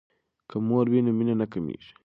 که 0.49 0.55
مور 0.67 0.85
وي 0.91 0.99
نو 1.05 1.11
مینه 1.17 1.35
نه 1.41 1.45
کمیږي. 1.53 1.91